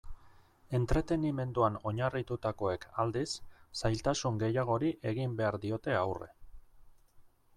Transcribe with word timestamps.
Entretenimenduan 0.77 1.75
oinarritutakoek, 1.89 2.87
aldiz, 3.03 3.27
zailtasun 3.81 4.41
gehiagori 4.45 4.91
egin 5.13 5.39
behar 5.43 5.59
diote 5.67 5.97
aurre. 6.01 6.33